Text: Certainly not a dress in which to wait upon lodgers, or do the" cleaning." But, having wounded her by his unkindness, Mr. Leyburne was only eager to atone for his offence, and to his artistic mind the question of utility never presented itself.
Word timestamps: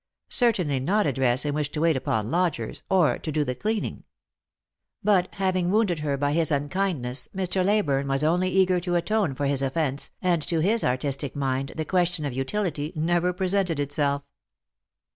Certainly 0.31 0.79
not 0.79 1.05
a 1.05 1.13
dress 1.13 1.45
in 1.45 1.53
which 1.53 1.69
to 1.73 1.81
wait 1.81 1.95
upon 1.95 2.31
lodgers, 2.31 2.81
or 2.89 3.19
do 3.19 3.43
the" 3.43 3.53
cleaning." 3.63 4.03
But, 5.03 5.27
having 5.35 5.69
wounded 5.69 5.99
her 5.99 6.17
by 6.17 6.31
his 6.31 6.49
unkindness, 6.51 7.29
Mr. 7.35 7.63
Leyburne 7.63 8.07
was 8.07 8.23
only 8.23 8.49
eager 8.49 8.79
to 8.79 8.95
atone 8.95 9.35
for 9.35 9.45
his 9.45 9.61
offence, 9.61 10.09
and 10.19 10.41
to 10.47 10.59
his 10.59 10.83
artistic 10.83 11.35
mind 11.35 11.73
the 11.77 11.85
question 11.85 12.25
of 12.25 12.33
utility 12.33 12.91
never 12.95 13.31
presented 13.31 13.79
itself. 13.79 14.23